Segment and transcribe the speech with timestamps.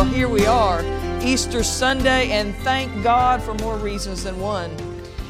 [0.00, 0.82] Well, here we are,
[1.22, 4.74] Easter Sunday, and thank God for more reasons than one.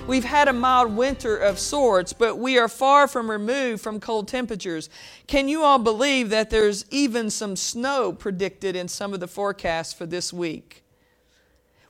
[0.06, 4.28] We've had a mild winter of sorts, but we are far from removed from cold
[4.28, 4.88] temperatures.
[5.26, 9.92] Can you all believe that there's even some snow predicted in some of the forecasts
[9.92, 10.84] for this week?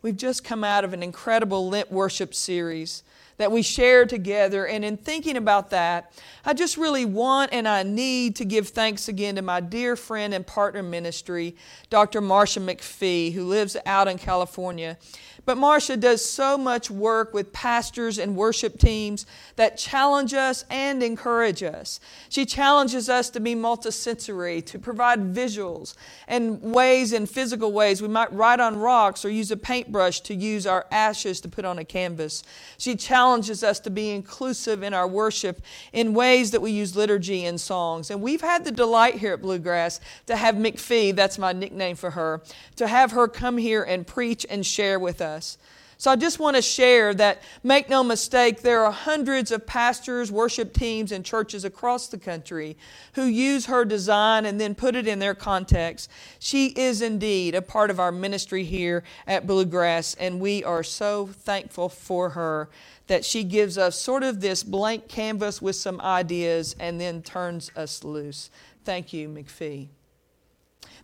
[0.00, 3.02] We've just come out of an incredible Lent worship series
[3.40, 4.66] that we share together.
[4.66, 6.12] And in thinking about that,
[6.44, 10.34] I just really want and I need to give thanks again to my dear friend
[10.34, 11.56] and partner ministry,
[11.88, 12.20] Dr.
[12.20, 14.98] Marcia McFee, who lives out in California.
[15.46, 19.24] But Marcia does so much work with pastors and worship teams
[19.56, 21.98] that challenge us and encourage us.
[22.28, 25.94] She challenges us to be multisensory, to provide visuals
[26.28, 28.02] and ways in physical ways.
[28.02, 31.64] We might write on rocks or use a paintbrush to use our ashes to put
[31.64, 32.42] on a canvas.
[32.76, 33.29] She challenges
[33.62, 35.62] us to be inclusive in our worship
[35.92, 38.10] in ways that we use liturgy and songs.
[38.10, 42.10] And we've had the delight here at Bluegrass to have McFee, that's my nickname for
[42.10, 42.42] her,
[42.76, 45.58] to have her come here and preach and share with us.
[46.00, 50.32] So I just want to share that, make no mistake, there are hundreds of pastors,
[50.32, 52.78] worship teams, and churches across the country
[53.12, 56.10] who use her design and then put it in their context.
[56.38, 61.26] She is indeed a part of our ministry here at Bluegrass, and we are so
[61.26, 62.70] thankful for her
[63.08, 67.70] that she gives us sort of this blank canvas with some ideas and then turns
[67.76, 68.50] us loose.
[68.86, 69.90] Thank you, McFee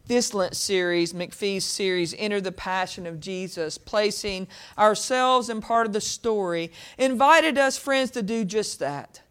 [0.07, 4.49] this Lent series, McFee's series, Enter the Passion of Jesus, placing
[4.79, 9.23] ourselves in part of the story, invited us, friends, to do just that.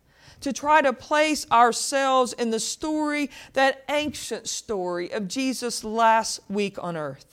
[0.42, 6.82] To try to place ourselves in the story, that ancient story of Jesus' last week
[6.84, 7.26] on earth.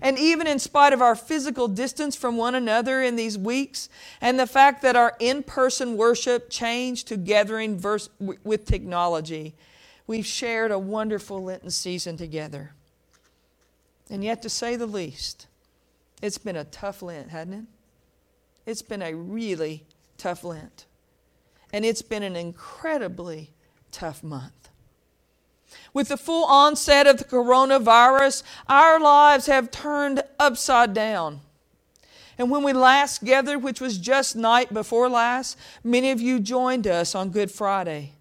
[0.00, 3.88] And even in spite of our physical distance from one another in these weeks,
[4.20, 9.54] and the fact that our in person worship changed to gathering verse, with technology,
[10.06, 12.72] We've shared a wonderful Lenten season together.
[14.08, 15.46] And yet, to say the least,
[16.22, 18.70] it's been a tough Lent, hasn't it?
[18.70, 19.84] It's been a really
[20.16, 20.86] tough Lent.
[21.72, 23.50] And it's been an incredibly
[23.90, 24.68] tough month.
[25.92, 31.40] With the full onset of the coronavirus, our lives have turned upside down.
[32.38, 36.86] And when we last gathered, which was just night before last, many of you joined
[36.86, 38.12] us on Good Friday.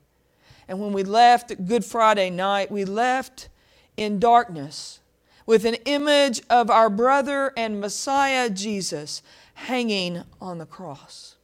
[0.68, 3.50] And when we left Good Friday night, we left
[3.98, 5.00] in darkness
[5.46, 9.22] with an image of our brother and Messiah Jesus
[9.54, 11.36] hanging on the cross.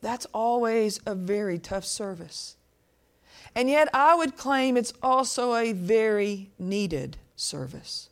[0.00, 2.56] That's always a very tough service.
[3.54, 8.08] And yet, I would claim it's also a very needed service.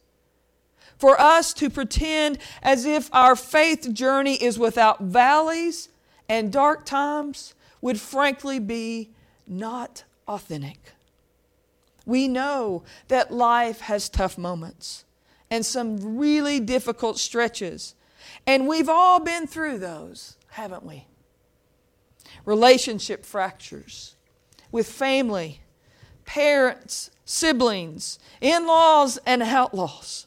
[0.98, 5.90] For us to pretend as if our faith journey is without valleys
[6.28, 9.10] and dark times would frankly be
[9.46, 10.92] not authentic.
[12.04, 15.04] We know that life has tough moments
[15.50, 17.94] and some really difficult stretches.
[18.46, 21.06] And we've all been through those, haven't we?
[22.44, 24.16] Relationship fractures
[24.70, 25.60] with family,
[26.24, 30.26] parents, siblings, in laws, and outlaws.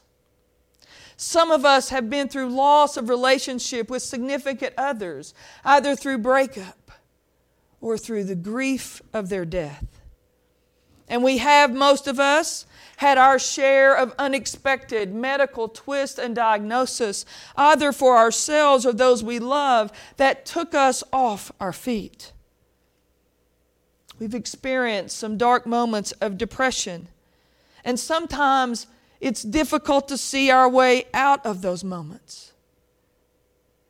[1.15, 5.33] Some of us have been through loss of relationship with significant others,
[5.65, 6.77] either through breakup
[7.81, 9.85] or through the grief of their death.
[11.07, 12.65] And we have, most of us,
[12.97, 17.25] had our share of unexpected medical twists and diagnosis,
[17.55, 22.31] either for ourselves or those we love, that took us off our feet.
[24.19, 27.07] We've experienced some dark moments of depression,
[27.83, 28.85] and sometimes
[29.19, 32.53] it's difficult to see our way out of those moments.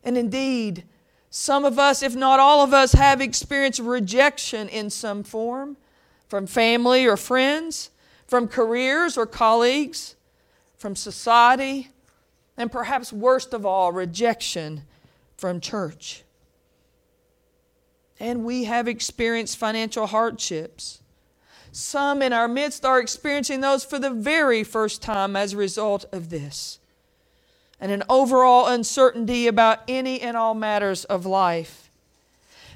[0.04, 0.86] And indeed,
[1.30, 5.78] some of us, if not all of us, have experienced rejection in some form
[6.28, 7.92] from family or friends,
[8.28, 10.16] from careers or colleagues,
[10.78, 11.90] from society,
[12.58, 14.84] and perhaps worst of all, rejection
[15.38, 16.24] from church.
[18.20, 21.02] And we have experienced financial hardships.
[21.72, 26.06] Some in our midst are experiencing those for the very first time as a result
[26.12, 26.79] of this
[27.80, 31.90] and an overall uncertainty about any and all matters of life.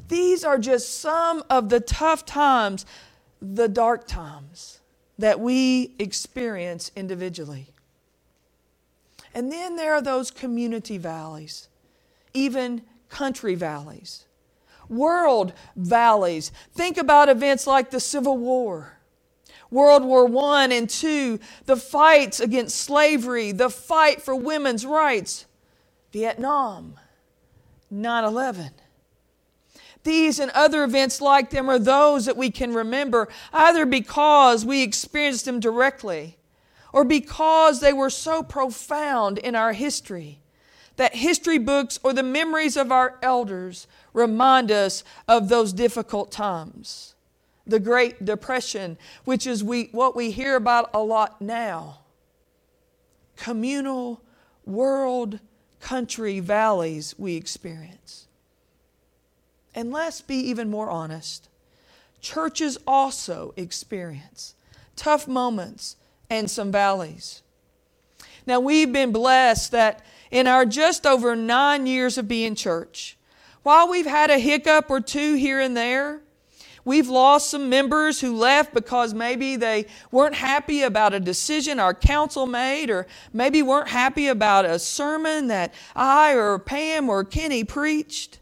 [0.07, 2.85] These are just some of the tough times,
[3.41, 4.79] the dark times
[5.17, 7.67] that we experience individually.
[9.33, 11.67] And then there are those community valleys,
[12.33, 14.25] even country valleys,
[14.89, 16.51] world valleys.
[16.73, 18.97] Think about events like the Civil War
[19.73, 25.45] World War I and II, the fights against slavery, the fight for women's rights,
[26.11, 26.99] Vietnam,
[27.89, 28.69] 9 11.
[30.03, 34.83] These and other events like them are those that we can remember either because we
[34.83, 36.37] experienced them directly
[36.91, 40.39] or because they were so profound in our history
[40.97, 47.12] that history books or the memories of our elders remind us of those difficult times.
[47.65, 51.99] The Great Depression, which is we, what we hear about a lot now.
[53.35, 54.21] Communal,
[54.65, 55.39] world,
[55.79, 58.27] country valleys we experience.
[59.75, 61.49] And let's be even more honest
[62.23, 64.55] churches also experience
[64.95, 65.97] tough moments
[66.29, 67.41] and some valleys.
[68.45, 73.17] Now, we've been blessed that in our just over nine years of being church,
[73.61, 76.21] while we've had a hiccup or two here and there,
[76.85, 81.93] We've lost some members who left because maybe they weren't happy about a decision our
[81.93, 87.63] council made, or maybe weren't happy about a sermon that I or Pam or Kenny
[87.63, 88.39] preached.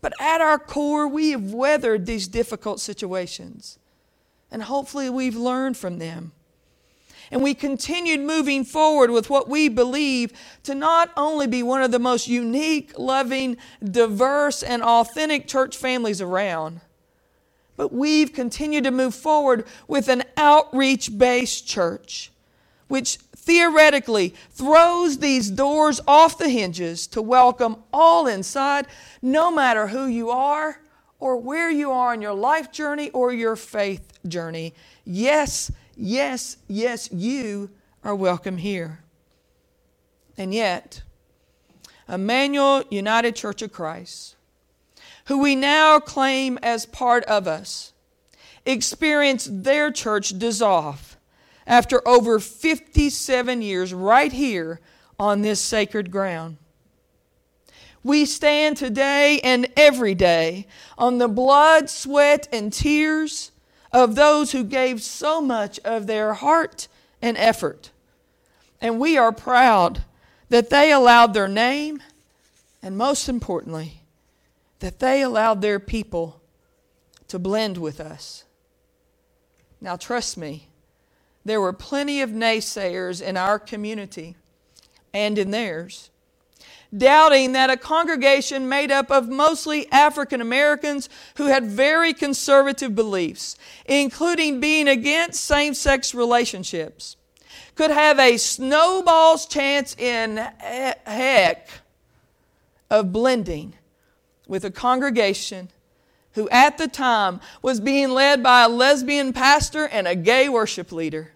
[0.00, 3.78] But at our core, we have weathered these difficult situations.
[4.52, 6.32] And hopefully, we've learned from them.
[7.30, 10.32] And we continued moving forward with what we believe
[10.62, 16.20] to not only be one of the most unique, loving, diverse, and authentic church families
[16.20, 16.80] around,
[17.76, 22.30] but we've continued to move forward with an outreach based church,
[22.88, 28.86] which theoretically throws these doors off the hinges to welcome all inside,
[29.20, 30.80] no matter who you are
[31.18, 34.74] or where you are in your life journey or your faith journey.
[35.04, 37.70] Yes, yes, yes, you
[38.02, 39.00] are welcome here.
[40.36, 41.02] And yet,
[42.08, 44.36] Emmanuel United Church of Christ
[45.26, 47.92] who we now claim as part of us,
[48.66, 51.16] experienced their church dissolve
[51.66, 54.80] after over 57 years right here
[55.18, 56.58] on this sacred ground.
[58.02, 60.66] We stand today and every day
[60.98, 63.50] on the blood, sweat, and tears
[63.92, 66.86] of those who gave so much of their heart
[67.22, 67.92] and effort.
[68.80, 70.04] And we are proud
[70.50, 72.02] that they allowed their name
[72.82, 74.02] and, most importantly,
[74.84, 76.42] that they allowed their people
[77.26, 78.44] to blend with us.
[79.80, 80.68] Now, trust me,
[81.42, 84.36] there were plenty of naysayers in our community
[85.14, 86.10] and in theirs,
[86.94, 93.56] doubting that a congregation made up of mostly African Americans who had very conservative beliefs,
[93.86, 97.16] including being against same sex relationships,
[97.74, 101.70] could have a snowball's chance in heck
[102.90, 103.72] of blending
[104.46, 105.68] with a congregation
[106.32, 110.92] who at the time was being led by a lesbian pastor and a gay worship
[110.92, 111.32] leader.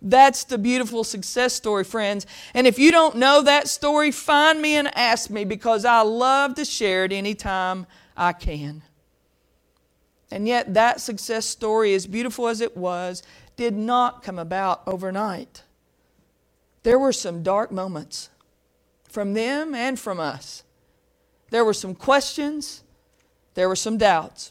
[0.00, 2.26] That's the beautiful success story, friends.
[2.52, 6.54] And if you don't know that story, find me and ask me because I love
[6.56, 8.82] to share it anytime I can.
[10.30, 13.22] And yet, that success story, as beautiful as it was,
[13.56, 15.62] did not come about overnight.
[16.82, 18.28] There were some dark moments
[19.08, 20.63] from them and from us.
[21.54, 22.82] There were some questions,
[23.54, 24.50] there were some doubts.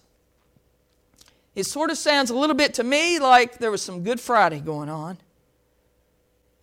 [1.53, 4.61] It sort of sounds a little bit to me like there was some Good Friday
[4.61, 5.17] going on.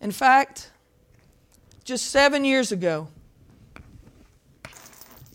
[0.01, 0.71] In fact,
[1.83, 3.07] just seven years ago,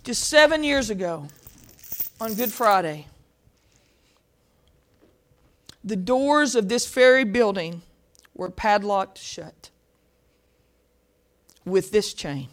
[0.02, 1.28] just seven years ago,
[2.20, 3.06] on Good Friday,
[5.84, 7.82] the doors of this very building
[8.34, 9.70] were padlocked shut
[11.64, 12.48] with this chain.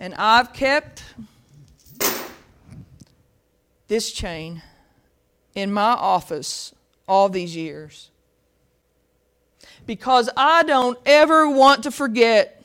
[0.00, 1.04] And I've kept
[3.86, 4.62] this chain
[5.54, 6.74] in my office
[7.06, 8.08] all these years
[9.86, 12.62] because I don't ever want to forget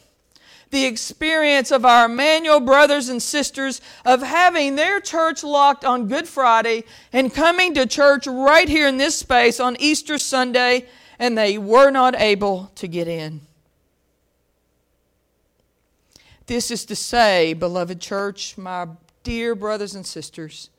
[0.72, 6.30] the experience of our Emmanuel brothers and sisters of having their church locked on Good
[6.30, 10.88] Friday and coming to church right here in this space on Easter Sunday,
[11.20, 13.42] and they were not able to get in.
[16.48, 18.88] This is to say, beloved church, my
[19.24, 20.70] dear brothers and sisters,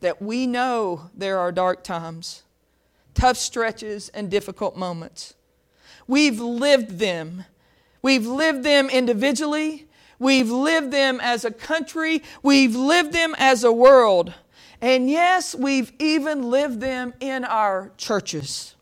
[0.00, 2.44] that we know there are dark times,
[3.12, 5.34] tough stretches, and difficult moments.
[6.06, 7.44] We've lived them.
[8.00, 9.86] We've lived them individually.
[10.18, 12.22] We've lived them as a country.
[12.42, 14.32] We've lived them as a world.
[14.80, 18.74] And yes, we've even lived them in our churches.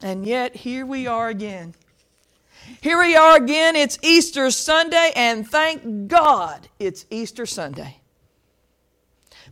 [0.00, 1.74] And yet, here we are again
[2.80, 3.76] here we are again.
[3.76, 8.00] It's Easter Sunday, and thank God it's Easter Sunday.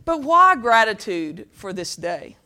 [0.05, 2.37] But why gratitude for this day?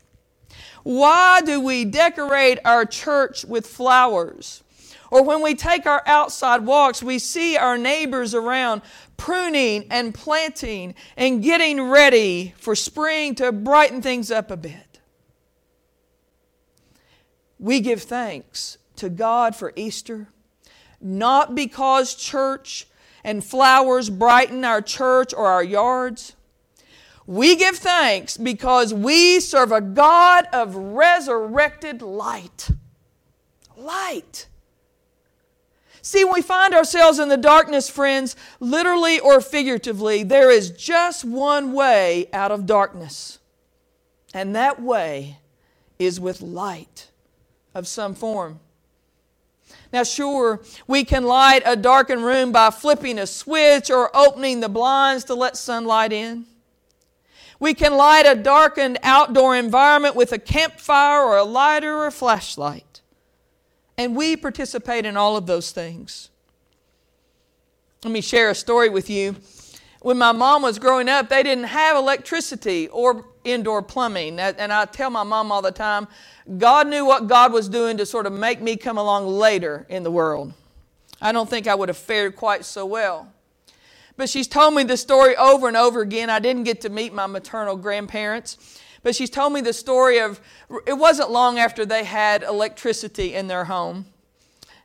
[0.84, 4.64] Why do we decorate our church with flowers?
[5.12, 8.82] Or when we take our outside walks, we see our neighbors around
[9.18, 14.92] pruning and planting and getting ready for spring to brighten things up a bit.
[17.62, 20.28] we give thanks to God for Easter,
[21.02, 22.88] not because church
[23.24, 26.36] and flowers brighten our church or our yards.
[27.28, 32.70] We give thanks because we serve a God of resurrected light.
[33.78, 34.48] Light.
[36.02, 41.24] See, when we find ourselves in the darkness, friends, literally or figuratively, there is just
[41.24, 43.38] one way out of darkness.
[44.34, 45.38] And that way
[46.00, 47.10] is with light
[47.76, 48.60] of some form.
[49.94, 54.70] Now, sure, we can light a darkened room by flipping a switch or opening the
[54.70, 56.46] blinds to let sunlight in.
[57.60, 62.12] We can light a darkened outdoor environment with a campfire or a lighter or a
[62.12, 63.02] flashlight.
[63.98, 66.30] And we participate in all of those things.
[68.04, 69.36] Let me share a story with you.
[70.02, 74.40] When my mom was growing up, they didn't have electricity or indoor plumbing.
[74.40, 76.08] And I tell my mom all the time,
[76.58, 80.02] God knew what God was doing to sort of make me come along later in
[80.02, 80.54] the world.
[81.22, 83.32] I don't think I would have fared quite so well.
[84.18, 86.32] But she's told me the story over and over again.
[86.32, 88.58] I didn't get to meet my maternal grandparents,
[89.04, 90.42] but she's told me the story of
[90.88, 94.08] it wasn't long after they had electricity in their home.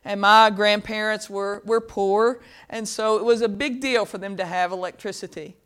[0.05, 4.37] And my grandparents were, were poor, and so it was a big deal for them
[4.37, 5.57] to have electricity.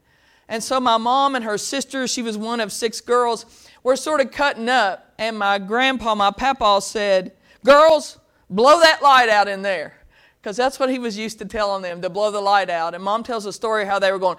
[0.47, 3.45] And so my mom and her sister, she was one of six girls,
[3.83, 5.13] were sort of cutting up.
[5.17, 7.33] And my grandpa, my papa, said,
[7.63, 8.17] Girls,
[8.50, 9.93] blow that light out in there.
[10.41, 12.95] Because that's what he was used to telling them, to blow the light out.
[12.95, 14.38] And mom tells a story how they were going,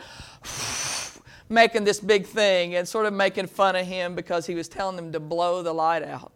[1.49, 4.97] making this big thing and sort of making fun of him because he was telling
[4.97, 6.32] them to blow the light out.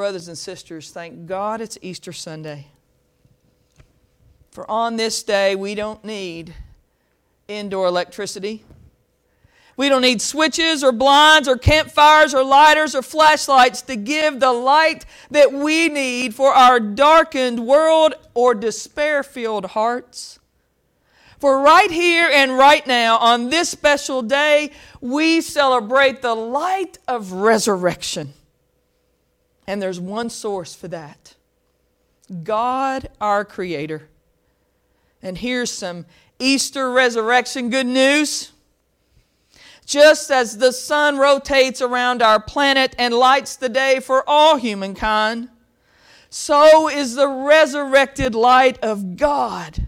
[0.00, 2.68] Brothers and sisters, thank God it's Easter Sunday.
[4.50, 6.54] For on this day, we don't need
[7.48, 8.64] indoor electricity.
[9.76, 14.54] We don't need switches or blinds or campfires or lighters or flashlights to give the
[14.54, 20.38] light that we need for our darkened world or despair filled hearts.
[21.38, 24.70] For right here and right now, on this special day,
[25.02, 28.32] we celebrate the light of resurrection.
[29.70, 31.36] And there's one source for that
[32.42, 34.08] God, our Creator.
[35.22, 36.06] And here's some
[36.40, 38.50] Easter resurrection good news.
[39.86, 45.50] Just as the sun rotates around our planet and lights the day for all humankind,
[46.30, 49.86] so is the resurrected light of God,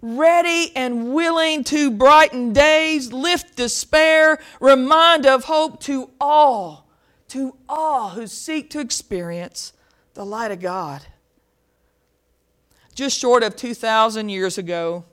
[0.00, 6.89] ready and willing to brighten days, lift despair, remind of hope to all,
[7.30, 9.72] to all who seek to experience
[10.14, 11.02] the light of God.
[12.94, 15.04] Just short of 2,000 years ago,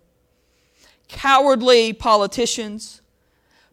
[1.07, 3.01] cowardly politicians,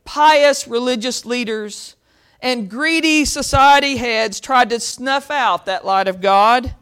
[0.04, 1.96] pious religious leaders,
[2.40, 6.74] and greedy society heads tried to snuff out that light of God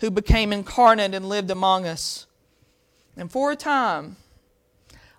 [0.00, 2.26] who became incarnate and lived among us.
[3.16, 4.16] And for a time,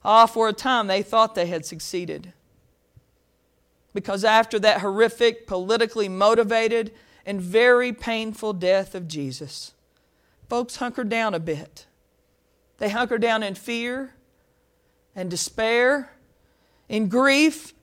[0.03, 2.33] ah, for a time, they thought they had succeeded.
[3.93, 6.91] Because after that horrific, politically motivated,
[7.25, 9.73] and very painful death of Jesus,
[10.49, 11.85] folks hunkered down a bit.
[12.77, 14.13] They hunkered down in fear
[15.15, 16.11] and despair,
[16.89, 17.73] in grief.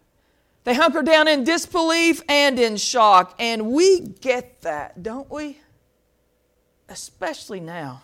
[0.65, 3.35] They hunkered down in disbelief and in shock.
[3.39, 5.59] And we get that, don't we?
[6.89, 8.03] Especially now.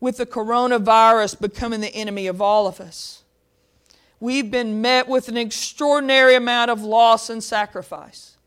[0.00, 3.23] With the coronavirus becoming the enemy of all of us,
[4.24, 8.38] we've been met with an extraordinary amount of loss and sacrifice,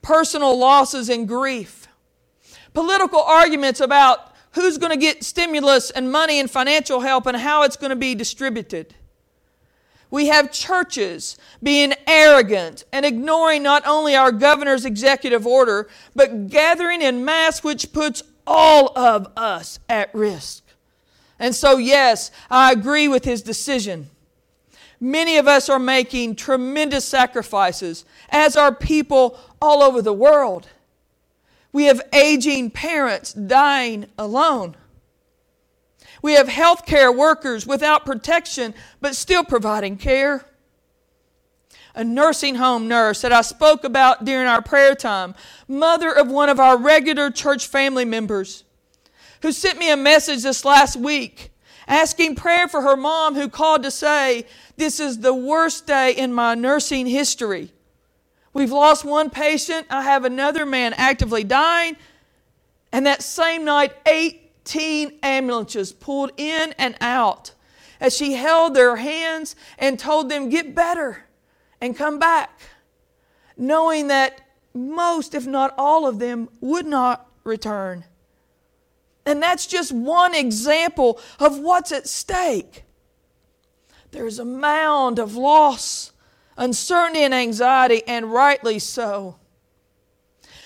[0.00, 1.86] personal losses and grief,
[2.72, 7.62] political arguments about who's going to get stimulus and money and financial help and how
[7.62, 8.94] it's going to be distributed.
[10.10, 17.02] We have churches being arrogant and ignoring not only our governor's executive order, but gathering
[17.02, 20.64] in mass, which puts all of us at risk.
[21.38, 24.08] And so, yes, I agree with his decision.
[25.00, 30.68] Many of us are making tremendous sacrifices, as are people all over the world.
[31.72, 34.76] We have aging parents dying alone.
[36.22, 40.44] We have healthcare workers without protection but still providing care.
[41.94, 45.34] A nursing home nurse that I spoke about during our prayer time,
[45.66, 48.64] mother of one of our regular church family members,
[49.42, 51.50] who sent me a message this last week
[51.90, 56.32] asking prayer for her mom who called to say, This is the worst day in
[56.32, 57.72] my nursing history.
[58.54, 59.86] We've lost one patient.
[59.90, 61.96] I have another man actively dying.
[62.92, 67.52] And that same night, 18 ambulances pulled in and out
[68.00, 71.26] as she held their hands and told them, Get better
[71.80, 72.60] and come back.
[73.56, 74.40] knowing that
[74.74, 78.04] most, if not all of them, would not return.
[79.26, 82.84] And that's just one example of what's at stake.
[84.10, 86.12] There's a mound of loss,
[86.56, 89.36] uncertainty, and anxiety, and rightly so.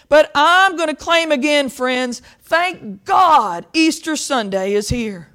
[0.09, 5.29] But I'm going to claim again, friends, thank God Easter Sunday is here.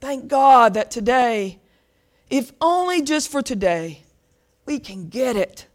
[0.00, 1.60] Thank God that today,
[2.28, 4.02] if only just for today,
[4.66, 5.66] we can get it.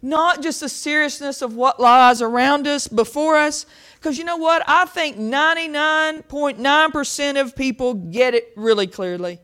[0.00, 3.64] Not just the seriousness of what lies around us, before us,
[4.04, 4.62] because you know what?
[4.68, 9.40] I think 99.9% of people get it really clearly.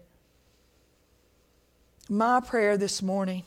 [2.11, 3.45] My prayer this morning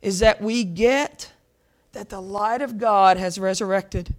[0.00, 1.30] is that we get
[1.92, 4.14] that the light of God has resurrected.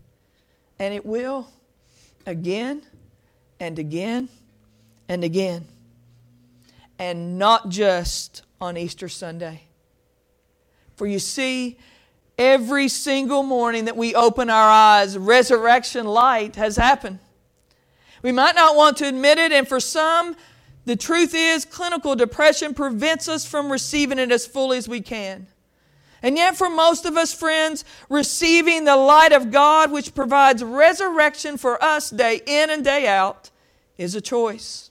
[0.78, 1.48] And it will
[2.28, 2.84] again
[3.60, 4.30] and again
[5.10, 5.66] and again.
[7.00, 9.64] And not just on Easter Sunday.
[10.98, 11.80] For you see,
[12.38, 17.20] every single morning that we open our eyes, resurrection light has happened.
[18.22, 20.36] We might not want to admit it, and for some,
[20.86, 25.48] the truth is clinical depression prevents us from receiving it as fully as we can.
[26.22, 31.58] And yet, for most of us, friends, receiving the light of God, which provides resurrection
[31.58, 33.52] for us day in and day out,
[33.98, 34.90] is a choice.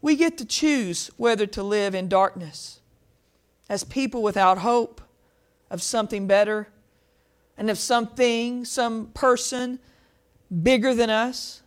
[0.00, 2.80] We get to choose whether to live in darkness
[3.68, 5.02] as people without hope
[5.70, 6.68] of something better
[7.56, 9.78] and of something, some person
[10.62, 11.62] bigger than us.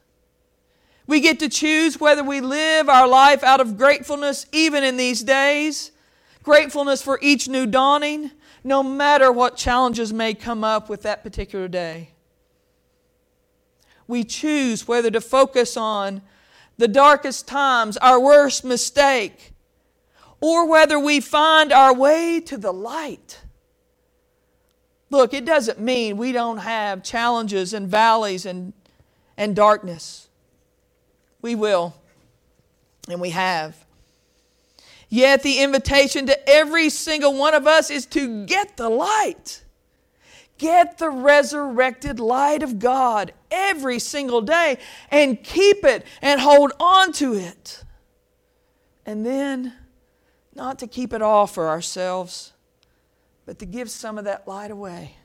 [1.07, 5.23] We get to choose whether we live our life out of gratefulness even in these
[5.23, 5.91] days
[6.43, 8.29] gratefulness for each new dawning,
[8.63, 12.09] no matter what challenges may come up with that particular day.
[14.07, 16.21] We choose whether to focus on
[16.77, 19.53] the darkest times, our worst mistake,
[20.41, 23.39] or whether we find our way to the light.
[25.13, 28.73] Look, it doesn't mean we don't have challenges and valleys and,
[29.37, 30.27] and darkness.
[31.39, 31.93] We will,
[33.07, 33.75] and we have.
[35.09, 39.63] Yet the invitation to every single one of us is to get the light.
[40.57, 44.79] Get the resurrected light of God every single day
[45.11, 47.83] and keep it and hold on to it.
[49.05, 49.73] And then,
[50.55, 52.52] not to keep it all for ourselves,
[53.45, 55.15] but to give some of that light away.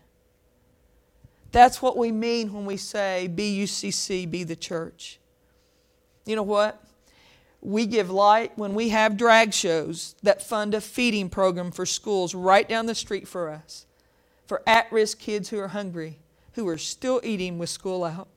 [1.53, 5.19] That's what we mean when we say BUCC, be the church.
[6.27, 6.83] You know what?
[7.61, 12.35] We give light when we have drag shows that fund a feeding program for schools
[12.35, 13.87] right down the street for us,
[14.47, 16.19] for at risk kids who are hungry,
[16.53, 18.29] who are still eating with school out.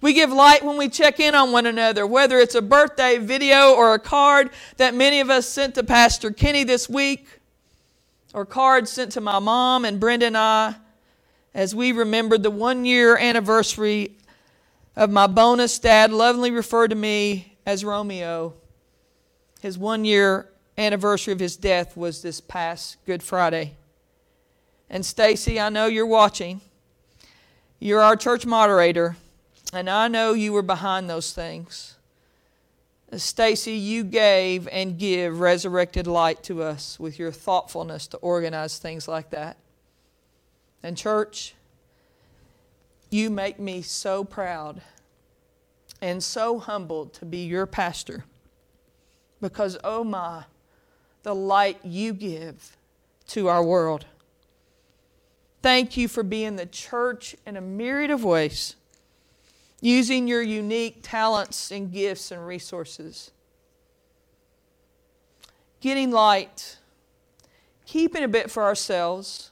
[0.00, 3.72] We give light when we check in on one another, whether it's a birthday video
[3.72, 7.40] or a card that many of us sent to Pastor Kenny this week,
[8.34, 10.74] or cards sent to my mom and Brenda and I
[11.54, 14.16] as we remembered the one year anniversary
[14.96, 18.54] of my bonus dad lovingly referred to me as Romeo.
[19.60, 23.76] His one year anniversary of his death was this past Good Friday.
[24.90, 26.60] And Stacy, I know you're watching.
[27.78, 29.16] You're our church moderator,
[29.72, 31.96] and I know you were behind those things.
[33.18, 39.06] Stacy, you gave and give resurrected light to us with your thoughtfulness to organize things
[39.06, 39.56] like that.
[40.82, 41.54] And, church,
[43.10, 44.82] you make me so proud
[46.00, 48.24] and so humbled to be your pastor
[49.40, 50.44] because, oh my,
[51.22, 52.76] the light you give
[53.28, 54.06] to our world.
[55.62, 58.76] Thank you for being the church in a myriad of ways,
[59.84, 63.32] using your unique talents and gifts and resources.
[65.82, 66.78] Getting light,
[67.84, 69.50] keeping a bit for ourselves,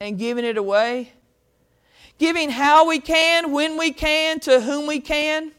[0.00, 1.12] and giving it away.
[2.16, 5.52] Giving how we can, when we can, to whom we can.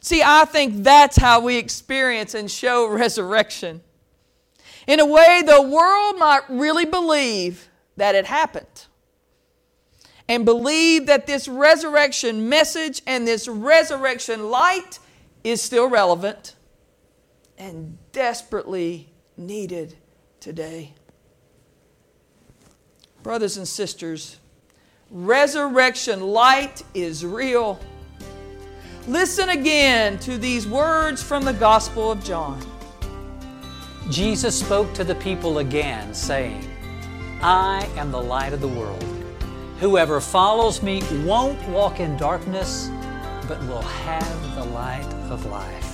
[0.00, 3.82] See, I think that's how we experience and show resurrection.
[4.86, 8.86] In a way, the world might really believe that it happened
[10.28, 14.98] and believe that this resurrection message and this resurrection light
[15.42, 16.54] is still relevant
[17.58, 19.96] and desperately needed
[20.40, 20.94] today.
[23.22, 24.38] Brothers and sisters,
[25.10, 27.78] resurrection light is real.
[29.06, 32.64] Listen again to these words from the Gospel of John.
[34.10, 36.68] Jesus spoke to the people again, saying,
[37.42, 39.13] I am the light of the world.
[39.80, 42.88] Whoever follows me won't walk in darkness,
[43.48, 45.90] but will have the light of life.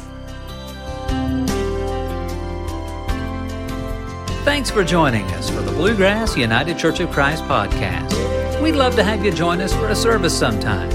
[4.44, 8.60] Thanks for joining us for the Bluegrass United Church of Christ podcast.
[8.62, 10.90] We'd love to have you join us for a service sometime.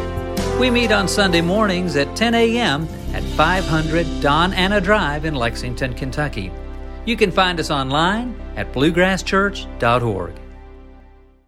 [0.60, 2.88] We meet on Sunday mornings at 10 a.m.
[3.14, 6.52] at 500 Don Anna Drive in Lexington, Kentucky.
[7.06, 10.45] You can find us online at bluegrasschurch.org.